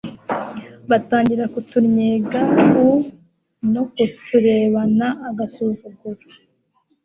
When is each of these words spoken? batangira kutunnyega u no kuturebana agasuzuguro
batangira 0.89 1.43
kutunnyega 1.53 2.39
u 2.85 2.87
no 3.73 3.83
kuturebana 3.91 5.07
agasuzuguro 5.29 6.23